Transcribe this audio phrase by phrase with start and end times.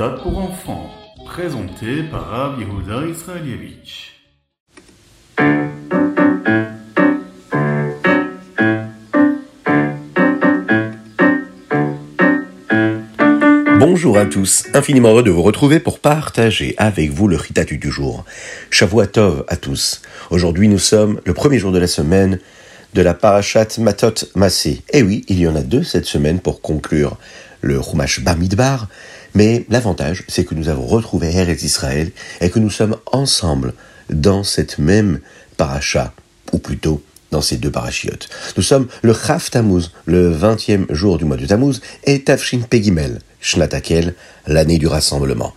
[0.00, 0.90] Ritat pour enfants,
[1.26, 4.12] présenté par Rav Israelievich.
[13.80, 17.90] Bonjour à tous, infiniment heureux de vous retrouver pour partager avec vous le Ritatu du
[17.90, 18.24] jour.
[18.70, 20.02] Shavuatov à tous.
[20.30, 22.38] Aujourd'hui nous sommes le premier jour de la semaine
[22.94, 24.82] de la Parashat Matot Massé.
[24.92, 27.16] Et oui, il y en a deux cette semaine pour conclure
[27.60, 28.86] le Chumash Bamidbar,
[29.34, 32.10] mais l'avantage c'est que nous avons retrouvé Eretz Israël
[32.40, 33.74] et que nous sommes ensemble
[34.10, 35.20] dans cette même
[35.56, 36.12] paracha,
[36.52, 38.28] ou plutôt dans ces deux parachiotes.
[38.56, 43.18] Nous sommes le Chaf Tammuz, le 20e jour du mois de Tammuz, et Tafshin Pegimel,
[43.40, 44.14] Shnatakel,
[44.46, 45.54] l'année du rassemblement.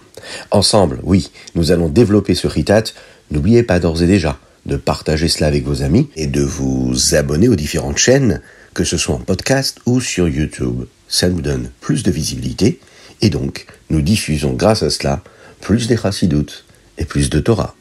[0.51, 2.83] Ensemble, oui, nous allons développer ce ritat.
[3.31, 7.47] N'oubliez pas d'ores et déjà de partager cela avec vos amis et de vous abonner
[7.47, 8.41] aux différentes chaînes,
[8.73, 10.85] que ce soit en podcast ou sur YouTube.
[11.07, 12.79] Ça nous donne plus de visibilité
[13.21, 15.21] et donc nous diffusons grâce à cela
[15.59, 15.97] plus des
[16.97, 17.75] et plus de Torah.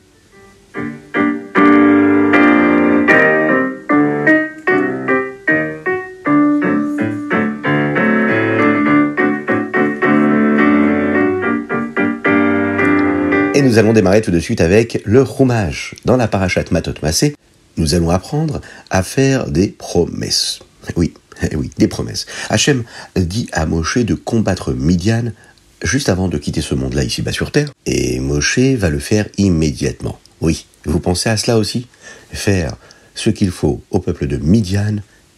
[13.54, 15.94] Et nous allons démarrer tout de suite avec le roumage.
[16.04, 17.34] Dans la parachat Matot Massé,
[17.76, 18.60] nous allons apprendre
[18.90, 20.60] à faire des promesses.
[20.96, 21.12] Oui,
[21.54, 22.26] oui, des promesses.
[22.48, 22.84] Hachem
[23.16, 25.32] dit à Moshe de combattre Midian
[25.82, 27.70] juste avant de quitter ce monde-là ici-bas sur Terre.
[27.86, 30.18] Et Moshe va le faire immédiatement.
[30.40, 31.86] Oui, vous pensez à cela aussi?
[32.32, 32.76] Faire
[33.14, 34.96] ce qu'il faut au peuple de Midian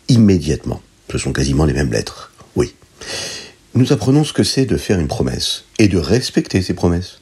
[0.09, 0.81] immédiatement.
[1.11, 2.33] Ce sont quasiment les mêmes lettres.
[2.56, 2.75] Oui.
[3.75, 7.19] Nous apprenons ce que c'est de faire une promesse et de respecter ces promesses.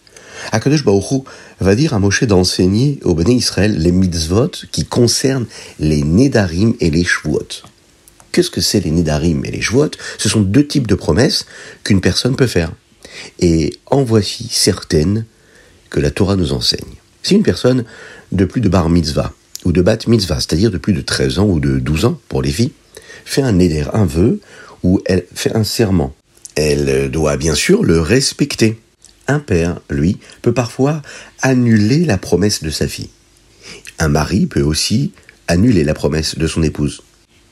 [0.52, 1.24] Akadosh Baruch
[1.60, 5.46] va dire à Moshe d'enseigner au Béné Israël les mitzvot qui concernent
[5.78, 7.48] les Nedarim et les Shvuot.
[8.32, 11.46] Qu'est-ce que c'est les Nedarim et les Shvuot Ce sont deux types de promesses
[11.84, 12.72] qu'une personne peut faire.
[13.38, 15.24] Et en voici certaines
[15.90, 16.96] que la Torah nous enseigne.
[17.22, 17.84] Si une personne
[18.32, 19.32] de plus de bar mitzvah
[19.64, 22.42] ou de bat mitzvah, c'est-à-dire de plus de 13 ans ou de 12 ans pour
[22.42, 22.72] les filles,
[23.24, 24.40] fait un un vœu,
[24.82, 26.14] ou elle fait un serment,
[26.54, 28.78] elle doit bien sûr le respecter
[29.30, 31.02] un père, lui, peut parfois
[31.40, 33.10] annuler la promesse de sa fille.
[33.98, 35.12] Un mari peut aussi
[35.46, 37.02] annuler la promesse de son épouse.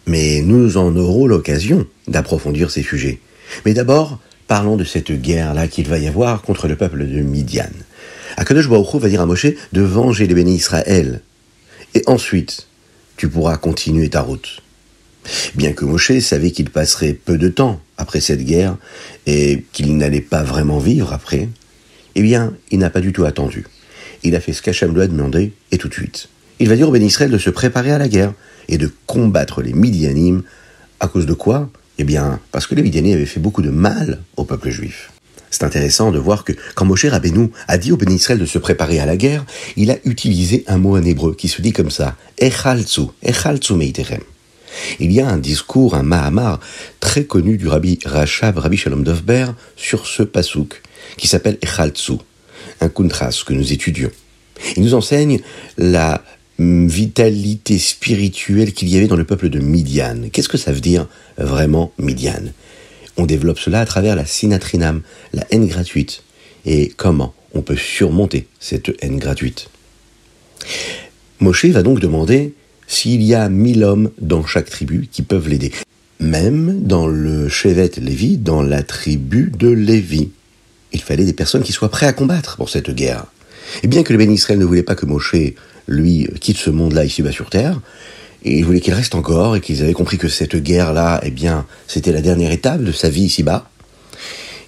[0.08, 3.20] Mais nous en aurons l'occasion d'approfondir ces sujets.
[3.66, 7.69] Mais d'abord, parlons de cette guerre-là qu'il va y avoir contre le peuple de Midian.
[8.38, 11.20] Akadosh Baruch va dire à Moshe de venger les bénis Israël.
[11.94, 12.69] Et ensuite,
[13.19, 14.62] tu pourras continuer ta route.
[15.54, 18.76] Bien que Moshe savait qu'il passerait peu de temps après cette guerre
[19.26, 21.50] et qu'il n'allait pas vraiment vivre après,
[22.14, 23.66] eh bien, il n'a pas du tout attendu.
[24.22, 26.28] Il a fait ce qu'Hachem lui a demandé, et tout de suite.
[26.60, 28.32] Il va dire au Ben Israël de se préparer à la guerre
[28.68, 30.42] et de combattre les Midianim.
[31.00, 31.70] À cause de quoi?
[31.98, 35.10] Eh bien, parce que les Midianim avaient fait beaucoup de mal au peuple juif.
[35.50, 38.58] C'est intéressant de voir que quand Moshe Rabbeinu a dit au Ben Israël de se
[38.58, 39.44] préparer à la guerre,
[39.76, 44.20] il a utilisé un mot en hébreu qui se dit comme ça, Echaltsu, Echaltsu meiterem.
[45.00, 46.60] Il y a un discours, un Mahamar,
[47.00, 49.46] très connu du rabbi Rachab, rabbi Shalom Dovber,
[49.76, 50.82] sur ce pasouk,
[51.16, 52.18] qui s'appelle Echaltsu,
[52.80, 54.10] un kuntras que nous étudions.
[54.76, 55.40] Il nous enseigne
[55.78, 56.22] la
[56.58, 60.28] vitalité spirituelle qu'il y avait dans le peuple de Midian.
[60.32, 62.42] Qu'est-ce que ça veut dire vraiment Midian?
[63.16, 65.02] On développe cela à travers la sinatrinam,
[65.32, 66.22] la haine gratuite,
[66.66, 69.70] et comment on peut surmonter cette haine gratuite?
[71.41, 72.54] Moshe va donc demander
[72.86, 75.72] s'il y a mille hommes dans chaque tribu qui peuvent l'aider.
[76.20, 80.30] Même dans le Chevet Lévi, dans la tribu de Lévi.
[80.92, 83.26] Il fallait des personnes qui soient prêtes à combattre pour cette guerre.
[83.82, 85.36] Et bien que le Ben Israël ne voulait pas que Moshe,
[85.88, 87.81] lui, quitte ce monde-là ici-bas sur terre,
[88.44, 91.66] et il voulait qu'il reste encore et qu'ils avaient compris que cette guerre-là, eh bien,
[91.88, 93.69] c'était la dernière étape de sa vie ici-bas,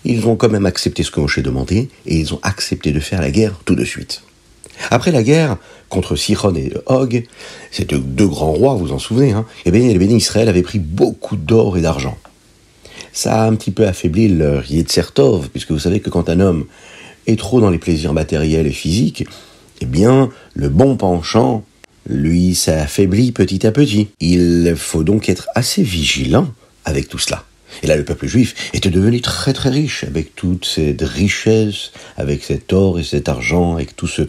[0.05, 3.21] ils ont quand même accepté ce que Moshe demandait et ils ont accepté de faire
[3.21, 4.23] la guerre tout de suite.
[4.91, 5.59] Après la guerre
[5.91, 7.25] contre Sichon et Og,
[7.71, 10.63] ces deux, grands rois, vous vous en souvenez, hein, eh bien, les bénis Israël avaient
[10.63, 12.16] pris beaucoup d'or et d'argent.
[13.13, 16.65] Ça a un petit peu affaibli leur Yetzertov, puisque vous savez que quand un homme
[17.27, 19.27] est trop dans les plaisirs matériels et physiques,
[19.80, 21.65] eh bien, le bon penchant,
[22.09, 24.09] lui, ça affaiblit petit à petit.
[24.21, 26.48] Il faut donc être assez vigilant
[26.84, 27.44] avec tout cela.
[27.82, 32.42] Et là, le peuple juif était devenu très très riche, avec toute cette richesse, avec
[32.42, 34.22] cet or et cet argent, avec tout ce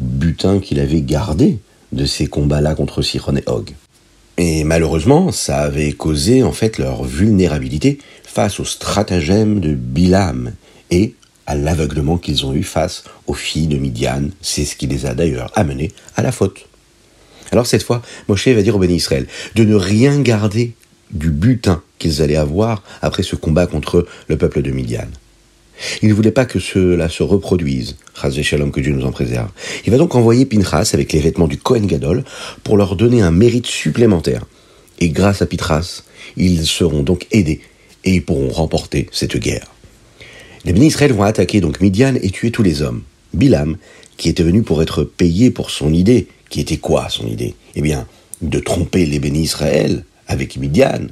[0.00, 1.58] butin qu'il avait gardé
[1.92, 3.74] de ces combats-là contre Siron et Og.
[4.38, 10.52] Et malheureusement, ça avait causé en fait leur vulnérabilité face au stratagème de Bilam
[10.90, 11.14] et
[11.46, 14.28] à l'aveuglement qu'ils ont eu face aux filles de Midian.
[14.42, 16.66] C'est ce qui les a d'ailleurs amenés à la faute.
[17.52, 20.74] Alors cette fois, Moshe va dire au béni Israël de ne rien garder
[21.10, 25.08] du butin qu'ils allaient avoir après ce combat contre le peuple de Midian.
[26.02, 27.96] Il ne voulait pas que cela se reproduise.
[28.14, 29.50] Shalom, que Dieu nous en préserve.
[29.84, 32.24] Il va donc envoyer Pinchas avec les vêtements du Kohen Gadol
[32.64, 34.46] pour leur donner un mérite supplémentaire.
[34.98, 36.02] Et grâce à Pinchas,
[36.36, 37.60] ils seront donc aidés
[38.04, 39.66] et ils pourront remporter cette guerre.
[40.66, 43.02] Les bénis Israël vont attaquer donc Midian et tuer tous les hommes.
[43.32, 43.76] Bilam,
[44.16, 47.54] qui était venu pour être payé pour son idée, qui était quoi son idée?
[47.76, 48.08] Eh bien,
[48.42, 51.06] de tromper les bénis Israël avec Midian,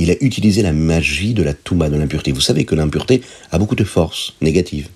[0.00, 2.32] il a utilisé la magie de la Touma, de l'impureté.
[2.32, 3.22] Vous savez que l'impureté
[3.52, 4.88] a beaucoup de force négative.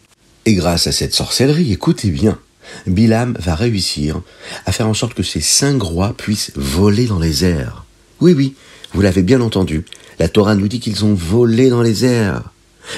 [0.44, 2.40] Et grâce à cette sorcellerie, écoutez bien,
[2.88, 4.22] Bilam va réussir
[4.66, 7.84] à faire en sorte que ces cinq rois puissent voler dans les airs.
[8.20, 8.54] Oui, oui,
[8.92, 9.84] vous l'avez bien entendu,
[10.18, 12.51] la Torah nous dit qu'ils ont volé dans les airs.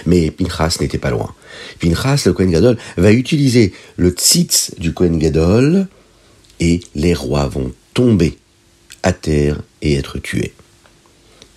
[0.06, 1.34] Mais Pinchas n'était pas loin.
[1.80, 5.86] Pinchas, le Kohen Gadol, va utiliser le tzitz du Kohen Gadol
[6.60, 8.38] et les rois vont tomber
[9.02, 10.54] à terre et être tués.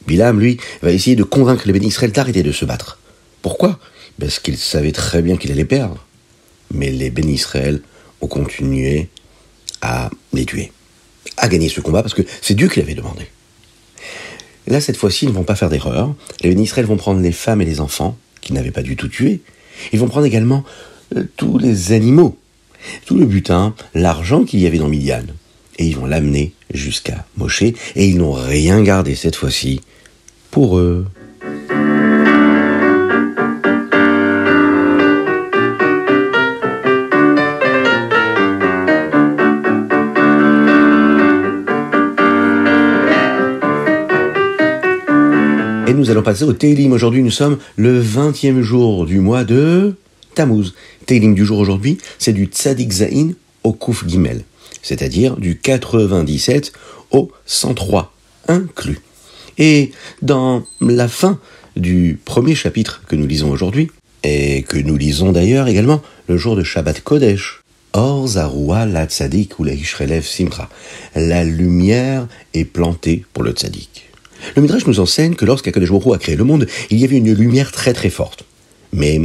[0.05, 2.99] Bilam, lui, va essayer de convaincre les bénis Israël d'arrêter de se battre.
[3.41, 3.79] Pourquoi?
[4.19, 6.05] Parce qu'il savait très bien qu'il allait perdre.
[6.73, 7.81] Mais les bénis Israël
[8.21, 9.09] ont continué
[9.81, 10.71] à les tuer,
[11.37, 13.27] à gagner ce combat, parce que c'est Dieu qui l'avait demandé.
[14.67, 16.13] Là, cette fois-ci, ils ne vont pas faire d'erreur.
[16.41, 19.41] Les Israël vont prendre les femmes et les enfants, qu'ils n'avaient pas du tout tués.
[19.93, 20.63] Ils vont prendre également
[21.15, 22.37] euh, tous les animaux,
[23.05, 25.23] tout le butin, l'argent qu'il y avait dans Midian.
[25.79, 29.81] Et ils vont l'amener jusqu'à Moshe, et ils n'ont rien gardé cette fois-ci
[30.51, 31.05] pour eux.
[45.97, 46.91] Nous allons passer au Teilim.
[46.91, 49.95] Aujourd'hui, nous sommes le 20e jour du mois de
[50.35, 50.73] Tammuz.
[51.07, 53.31] Teilim du jour aujourd'hui, c'est du Tzadik Zain
[53.63, 54.43] au Kouf Gimel,
[54.83, 56.71] c'est-à-dire du 97
[57.11, 58.13] au 103
[58.47, 58.99] inclus.
[59.57, 59.91] Et
[60.21, 61.39] dans la fin
[61.75, 63.89] du premier chapitre que nous lisons aujourd'hui,
[64.23, 67.61] et que nous lisons d'ailleurs également le jour de Shabbat Kodesh,
[67.93, 69.73] Or Zaroua la tzadik ou la
[70.21, 70.69] simra.
[71.15, 74.06] La lumière est plantée pour le tzadik.
[74.55, 77.71] Le Midrash nous enseigne que lorsqu'Akadosh a créé le monde, il y avait une lumière
[77.71, 78.45] très très forte.
[78.93, 79.21] Mais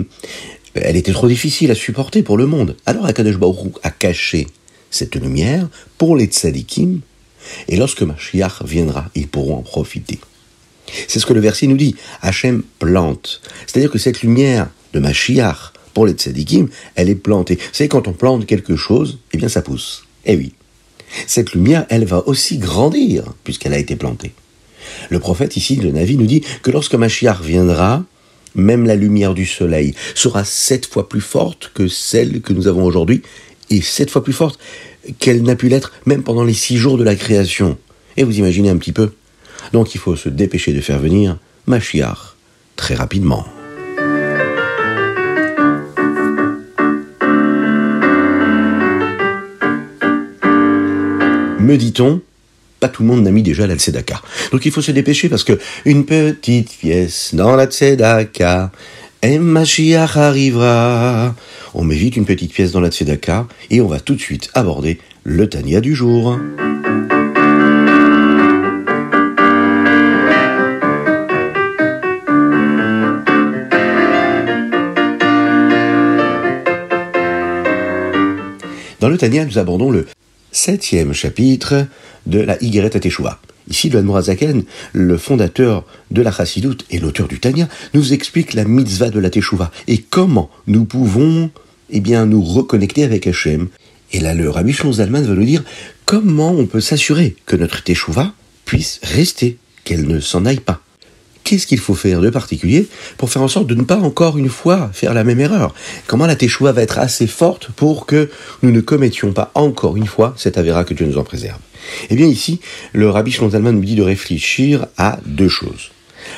[0.74, 2.76] elle était trop difficile à supporter pour le monde.
[2.86, 4.46] Alors Akadosh Baruch a caché
[4.90, 5.68] cette lumière
[5.98, 7.00] pour les tzadikim
[7.68, 10.18] et lorsque Mashiach viendra, ils pourront en profiter.
[11.08, 11.96] C'est ce que le verset nous dit.
[12.20, 13.40] Hachem plante.
[13.66, 17.58] C'est-à-dire que cette lumière de Mashiach, pour les tzadikim, elle est plantée.
[17.72, 20.04] C'est quand on plante quelque chose, eh bien ça pousse.
[20.24, 20.52] Eh oui.
[21.26, 24.32] Cette lumière, elle va aussi grandir, puisqu'elle a été plantée.
[25.10, 28.04] Le prophète ici, le Navi, nous dit que lorsque Mashiach viendra,
[28.54, 32.84] même la lumière du soleil sera sept fois plus forte que celle que nous avons
[32.84, 33.22] aujourd'hui,
[33.70, 34.58] et sept fois plus forte
[35.18, 37.78] qu'elle n'a pu l'être même pendant les six jours de la création.
[38.16, 39.12] Et vous imaginez un petit peu
[39.72, 42.36] Donc il faut se dépêcher de faire venir Machiar
[42.76, 43.46] très rapidement.
[51.58, 52.20] Me dit-on,
[52.82, 54.20] pas tout le monde n'a mis déjà la tzedaka.
[54.50, 58.72] Donc il faut se dépêcher parce que une petite pièce dans la tzedaka,
[59.22, 59.38] et
[59.94, 61.34] arrivera.
[61.74, 64.50] On met vite une petite pièce dans la tzedaka et on va tout de suite
[64.54, 66.36] aborder le Tania du jour.
[78.98, 80.06] Dans le Tania, nous abordons le
[80.52, 81.86] septième chapitre
[82.26, 83.40] de la Yigret Teshuvah.
[83.68, 88.64] Ici, le Zaken, le fondateur de la Chassidut et l'auteur du Tanya, nous explique la
[88.64, 91.50] mitzvah de la Teshuvah et comment nous pouvons
[91.90, 93.68] eh bien, nous reconnecter avec Hachem.
[94.12, 95.64] Et là, le Rabbi Zalman va nous dire
[96.04, 98.32] comment on peut s'assurer que notre Teshuvah
[98.64, 100.81] puisse rester, qu'elle ne s'en aille pas.
[101.44, 104.48] Qu'est-ce qu'il faut faire de particulier pour faire en sorte de ne pas encore une
[104.48, 105.74] fois faire la même erreur?
[106.06, 108.30] Comment la Teshuvah va être assez forte pour que
[108.62, 111.58] nous ne commettions pas encore une fois cette avéra que Dieu nous en préserve?
[112.10, 112.60] Eh bien ici,
[112.92, 115.90] le Rabbi Shlomo Zalman nous dit de réfléchir à deux choses.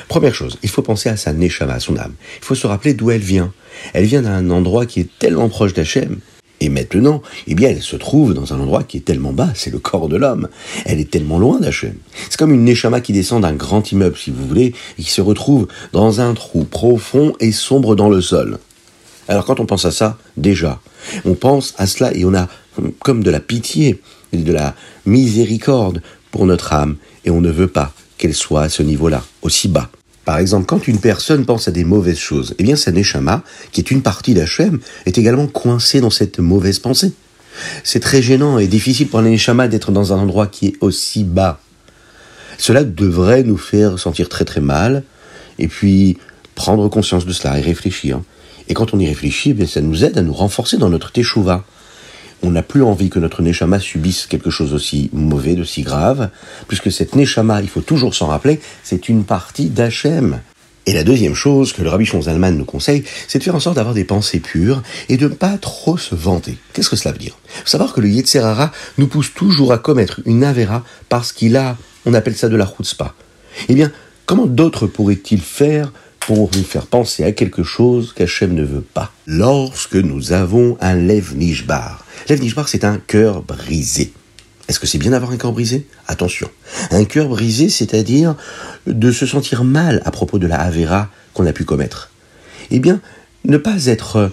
[0.07, 2.13] Première chose, il faut penser à sa neshama, à son âme.
[2.41, 3.53] Il faut se rappeler d'où elle vient.
[3.93, 6.19] Elle vient d'un endroit qui est tellement proche d'Hachem.
[6.65, 9.69] Et maintenant, eh bien, elle se trouve dans un endroit qui est tellement bas, c'est
[9.69, 10.47] le corps de l'homme.
[10.85, 11.93] Elle est tellement loin d'Hachem.
[12.27, 15.21] C'est comme une neshama qui descend d'un grand immeuble, si vous voulez, et qui se
[15.21, 18.57] retrouve dans un trou profond et sombre dans le sol.
[19.27, 20.81] Alors quand on pense à ça, déjà,
[21.23, 22.47] on pense à cela et on a
[23.03, 24.01] comme de la pitié
[24.33, 24.73] et de la
[25.05, 26.95] miséricorde pour notre âme,
[27.25, 29.91] et on ne veut pas qu'elle soit à ce niveau-là, aussi bas.
[30.25, 33.79] Par exemple, quand une personne pense à des mauvaises choses, eh bien sa neshama, qui
[33.79, 37.13] est une partie d'Hachem, est également coincée dans cette mauvaise pensée.
[37.83, 41.23] C'est très gênant et difficile pour la neshama d'être dans un endroit qui est aussi
[41.23, 41.59] bas.
[42.57, 45.03] Cela devrait nous faire sentir très très mal,
[45.59, 46.17] et puis
[46.55, 48.21] prendre conscience de cela et réfléchir.
[48.67, 51.63] Et quand on y réfléchit, eh ça nous aide à nous renforcer dans notre teshuva.
[52.43, 56.29] On n'a plus envie que notre neshama subisse quelque chose aussi mauvais, d'aussi grave,
[56.67, 60.41] puisque cette neshama, il faut toujours s'en rappeler, c'est une partie d'Hachem.
[60.87, 63.75] Et la deuxième chose que le rabbi Zalman nous conseille, c'est de faire en sorte
[63.75, 66.57] d'avoir des pensées pures et de ne pas trop se vanter.
[66.73, 67.37] Qu'est-ce que cela veut dire?
[67.47, 71.77] Faut savoir que le Yetzerara nous pousse toujours à commettre une avera parce qu'il a,
[72.05, 73.15] on appelle ça de la chutzpah.
[73.67, 73.91] Eh bien,
[74.27, 75.91] comment d'autres pourraient-ils faire
[76.25, 80.95] pour nous faire penser à quelque chose qu'Hachem ne veut pas Lorsque nous avons un
[80.95, 82.03] Lev Nishbar.
[82.29, 84.11] Lev Nishbar, c'est un cœur brisé.
[84.67, 85.85] Est-ce que c'est bien d'avoir un cœur brisé?
[86.07, 86.49] Attention.
[86.89, 88.35] Un cœur brisé, c'est-à-dire
[88.87, 92.09] de se sentir mal à propos de la Avera qu'on a pu commettre.
[92.71, 93.01] Eh bien,
[93.43, 94.31] ne pas être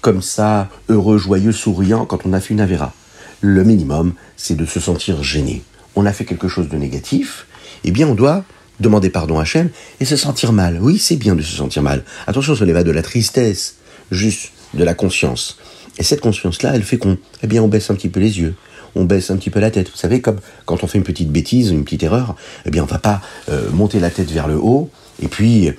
[0.00, 2.94] comme ça, heureux, joyeux, souriant quand on a fait une Avera.
[3.40, 5.64] Le minimum, c'est de se sentir gêné.
[5.96, 7.46] On a fait quelque chose de négatif,
[7.82, 8.44] eh bien on doit
[8.80, 10.78] demander pardon à Hachem et se sentir mal.
[10.80, 12.04] Oui, c'est bien de se sentir mal.
[12.26, 13.76] Attention, ce n'est pas de la tristesse,
[14.10, 15.58] juste de la conscience.
[15.98, 18.54] Et cette conscience-là, elle fait qu'on eh bien, on baisse un petit peu les yeux
[18.94, 19.90] on baisse un petit peu la tête.
[19.90, 22.36] Vous savez, comme quand on fait une petite bêtise, une petite erreur,
[22.66, 24.90] eh bien, on va pas euh, monter la tête vers le haut
[25.22, 25.70] et puis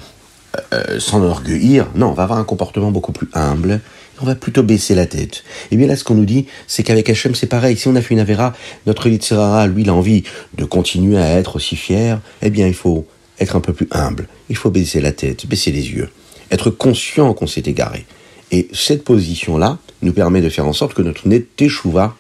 [0.74, 1.88] euh, s'enorgueillir.
[1.96, 3.82] Non, on va avoir un comportement beaucoup plus humble.
[4.22, 5.44] On va plutôt baisser la tête.
[5.66, 7.78] Et eh bien là, ce qu'on nous dit, c'est qu'avec Hachem, c'est pareil.
[7.78, 8.54] Si on a fait une Avera,
[8.86, 10.24] notre Yitzhara, lui, il a envie
[10.56, 12.22] de continuer à être aussi fier.
[12.42, 13.08] Eh bien, il faut
[13.40, 14.28] être un peu plus humble.
[14.50, 16.10] Il faut baisser la tête, baisser les yeux.
[16.52, 18.06] Être conscient qu'on s'est égaré.
[18.52, 22.16] Et cette position-là nous permet de faire en sorte que notre Teshuva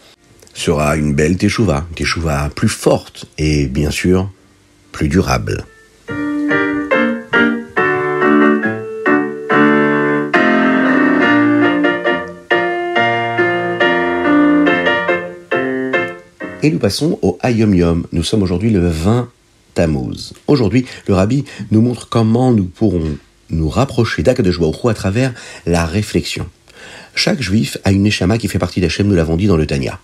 [0.53, 4.29] sera une belle teshuva, teshuva plus forte et bien sûr
[4.91, 5.65] plus durable.
[16.65, 18.07] Et nous passons au Hayom Yom.
[18.13, 19.29] Nous sommes aujourd'hui le 20
[19.73, 20.31] Tammuz.
[20.47, 23.17] Aujourd'hui, le rabbi nous montre comment nous pourrons
[23.49, 25.33] nous rapprocher d'Akadosh Baruch à travers
[25.65, 26.47] la réflexion.
[27.15, 29.99] Chaque juif a une neshama qui fait partie d'Hachem, nous l'avons dit dans le Tanya.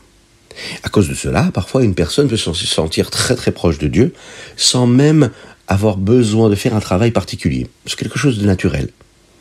[0.83, 4.13] À cause de cela, parfois une personne peut se sentir très très proche de Dieu
[4.57, 5.31] sans même
[5.69, 7.67] avoir besoin de faire un travail particulier.
[7.85, 8.89] C'est quelque chose de naturel.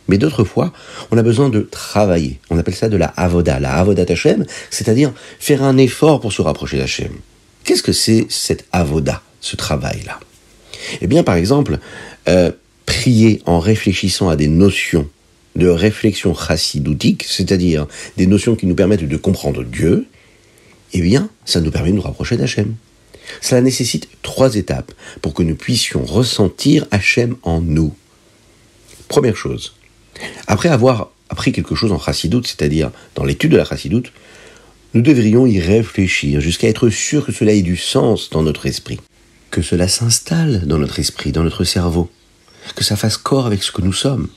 [0.08, 0.72] Mais d'autres fois,
[1.10, 2.40] on a besoin de travailler.
[2.50, 6.42] On appelle ça de la avoda, la avoda Hashem, c'est-à-dire faire un effort pour se
[6.42, 7.12] rapprocher d'Hachem.
[7.64, 10.18] Qu'est-ce que c'est cette avoda, ce travail-là?
[11.02, 11.78] Eh bien, par exemple,
[12.28, 12.50] euh,
[12.86, 15.08] prier en réfléchissant à des notions
[15.56, 17.86] de réflexion chassidoutique, c'est-à-dire
[18.16, 20.06] des notions qui nous permettent de comprendre Dieu,
[20.94, 22.74] eh bien, ça nous permet de nous rapprocher d'Hachem.
[23.42, 27.94] Cela nécessite trois étapes pour que nous puissions ressentir Hachem en nous.
[29.08, 29.74] Première chose,
[30.46, 34.12] après avoir appris quelque chose en chassidoute, c'est-à-dire dans l'étude de la chassidoute,
[34.94, 38.98] nous devrions y réfléchir jusqu'à être sûr que cela ait du sens dans notre esprit,
[39.50, 42.10] que cela s'installe dans notre esprit, dans notre cerveau,
[42.75, 44.28] que ça fasse corps avec ce que nous sommes.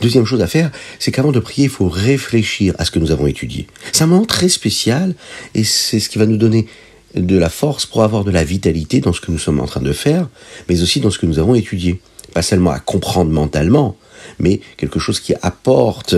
[0.00, 3.10] Deuxième chose à faire, c'est qu'avant de prier, il faut réfléchir à ce que nous
[3.10, 3.66] avons étudié.
[3.92, 5.14] C'est un moment très spécial
[5.54, 6.66] et c'est ce qui va nous donner
[7.14, 9.80] de la force pour avoir de la vitalité dans ce que nous sommes en train
[9.80, 10.28] de faire,
[10.68, 12.00] mais aussi dans ce que nous avons étudié.
[12.34, 13.96] Pas seulement à comprendre mentalement,
[14.38, 16.16] mais quelque chose qui apporte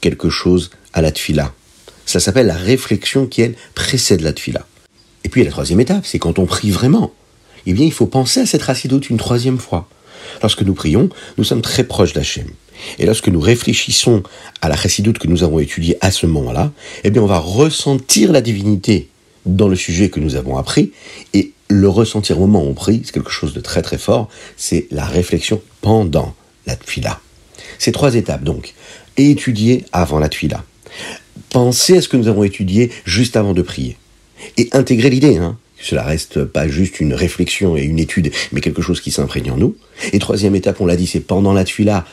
[0.00, 1.52] quelque chose à la tfila.
[2.06, 4.64] Ça s'appelle la réflexion qui, elle, précède la tfila.
[5.24, 7.12] Et puis la troisième étape, c'est quand on prie vraiment.
[7.66, 9.88] Eh bien, il faut penser à cette racidoute une troisième fois.
[10.42, 12.46] Lorsque nous prions, nous sommes très proches d'Hachem.
[12.98, 14.22] Et lorsque nous réfléchissons
[14.62, 16.72] à la chassidoute que nous avons étudiée à ce moment-là,
[17.04, 19.08] eh bien, on va ressentir la divinité
[19.46, 20.92] dans le sujet que nous avons appris,
[21.34, 24.28] et le ressentir au moment où on prie, c'est quelque chose de très très fort,
[24.56, 26.34] c'est la réflexion pendant
[26.66, 27.20] la tfila.
[27.78, 28.74] Ces trois étapes donc,
[29.16, 30.64] étudier avant la tfila,
[31.50, 33.96] penser à ce que nous avons étudié juste avant de prier,
[34.56, 38.82] et intégrer l'idée, hein, cela reste pas juste une réflexion et une étude, mais quelque
[38.82, 39.76] chose qui s'imprègne en nous.
[40.12, 42.04] Et troisième étape, on l'a dit, c'est pendant la tfila,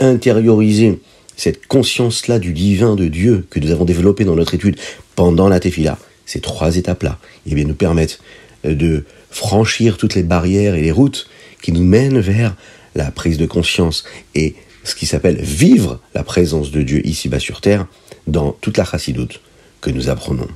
[0.00, 0.98] intérioriser
[1.36, 4.76] cette conscience-là du divin de Dieu que nous avons développé dans notre étude
[5.14, 8.20] pendant la tefila, ces trois étapes-là, nous permettent
[8.64, 11.28] euh, de franchir toutes les barrières et les routes
[11.62, 12.54] qui nous mènent vers
[12.94, 14.04] la prise de conscience
[14.34, 14.54] et
[14.84, 17.86] ce qui s'appelle vivre la présence de Dieu ici-bas sur terre
[18.26, 19.40] dans toute la chassidoute
[19.80, 20.48] que nous apprenons.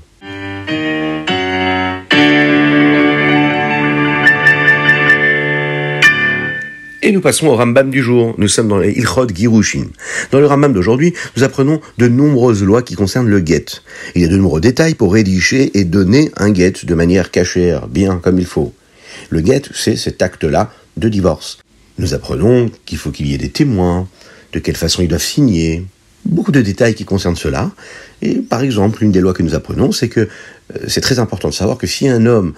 [7.03, 8.35] Et nous passons au Rambam du jour.
[8.37, 9.87] Nous sommes dans les Ilchot Girushin.
[10.33, 13.65] Dans le Rambam d'aujourd'hui, nous apprenons de nombreuses lois qui concernent le guet.
[14.15, 17.89] Il y a de nombreux détails pour rédiger et donner un guet de manière cachère,
[17.89, 18.75] bien comme il faut.
[19.31, 21.61] Le guet, c'est cet acte-là de divorce.
[21.97, 24.07] Nous apprenons qu'il faut qu'il y ait des témoins,
[24.53, 25.87] de quelle façon ils doivent signer,
[26.27, 27.71] beaucoup de détails qui concernent cela.
[28.21, 30.29] Et par exemple, une des lois que nous apprenons, c'est que euh,
[30.87, 32.53] c'est très important de savoir que si un homme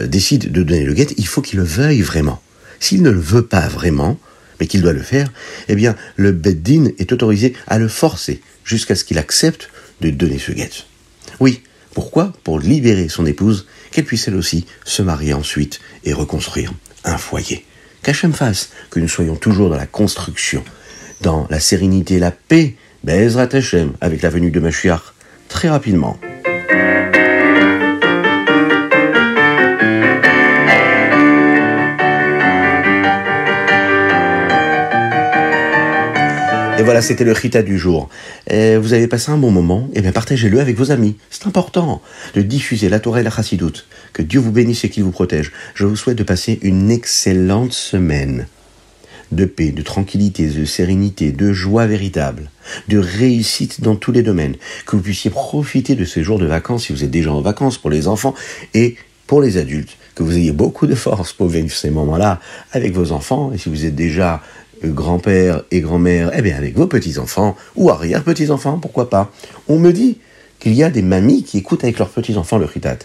[0.00, 2.42] euh, décide de donner le guet, il faut qu'il le veuille vraiment.
[2.80, 4.18] S'il ne le veut pas vraiment,
[4.60, 5.32] mais qu'il doit le faire,
[5.68, 10.38] eh bien, le Beddin est autorisé à le forcer jusqu'à ce qu'il accepte de donner
[10.38, 10.70] ce guet.
[11.40, 11.62] Oui,
[11.94, 12.32] pourquoi?
[12.44, 16.72] Pour libérer son épouse, qu'elle puisse elle aussi se marier ensuite et reconstruire
[17.04, 17.64] un foyer.
[18.02, 20.62] Qu'Hachem fasse que nous soyons toujours dans la construction,
[21.22, 25.00] dans la sérénité, la paix, Bezrat Hachem, avec la venue de Mashiach,
[25.48, 26.18] très rapidement.
[36.86, 38.08] Voilà, c'était le Rita du jour.
[38.48, 41.16] vous avez passé un bon moment, et eh bien partagez-le avec vos amis.
[41.30, 42.00] C'est important
[42.34, 43.88] de diffuser la Torah et la Chassidoute.
[44.12, 45.50] Que Dieu vous bénisse et qu'il vous protège.
[45.74, 48.46] Je vous souhaite de passer une excellente semaine
[49.32, 52.50] de paix, de tranquillité, de sérénité, de joie véritable,
[52.86, 54.54] de réussite dans tous les domaines,
[54.86, 57.78] que vous puissiez profiter de ces jours de vacances si vous êtes déjà en vacances
[57.78, 58.34] pour les enfants
[58.74, 58.94] et
[59.26, 62.38] pour les adultes, que vous ayez beaucoup de force pour vivre ces moments-là
[62.70, 64.40] avec vos enfants et si vous êtes déjà
[64.84, 69.30] grand-père et grand-mère, eh bien avec vos petits-enfants ou arrière-petits-enfants, pourquoi pas.
[69.68, 70.18] On me dit
[70.58, 72.98] qu'il y a des mamies qui écoutent avec leurs petits-enfants le ritat.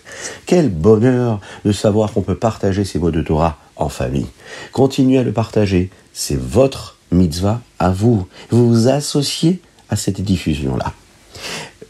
[0.46, 4.28] Quel bonheur de savoir qu'on peut partager ces mots de Torah en famille.
[4.72, 8.28] Continuez à le partager, c'est votre mitzvah à vous.
[8.50, 9.60] Vous vous associez
[9.90, 10.94] à cette diffusion-là.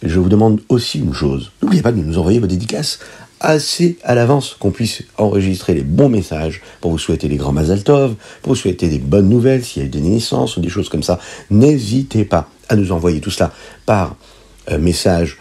[0.04, 1.52] Je vous demande aussi une chose.
[1.62, 3.00] N'oubliez pas de nous envoyer vos dédicaces
[3.42, 7.84] assez à l'avance qu'on puisse enregistrer les bons messages pour vous souhaiter les grands Mazal
[7.84, 10.70] Tov, pour vous souhaiter des bonnes nouvelles, s'il y a eu des naissances ou des
[10.70, 11.20] choses comme ça.
[11.50, 13.52] N'hésitez pas à nous envoyer tout cela
[13.86, 14.16] par
[14.70, 15.38] euh, message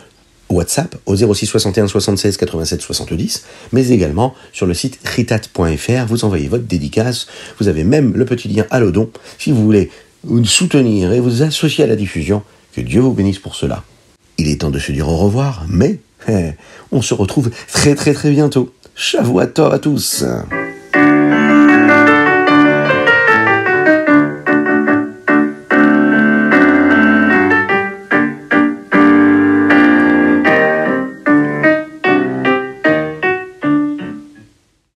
[0.48, 6.06] WhatsApp au 06 61 76 87 70, mais également sur le site ritat.fr.
[6.08, 7.28] Vous envoyez votre dédicace.
[7.60, 9.90] Vous avez même le petit lien à l'odon si vous voulez
[10.24, 12.42] vous soutenir et vous associer à la diffusion.
[12.74, 13.84] Que Dieu vous bénisse pour cela.
[14.40, 16.52] Il est temps de se dire au revoir, mais eh,
[16.92, 18.72] on se retrouve très très très bientôt.
[18.94, 20.24] Shavuot à tous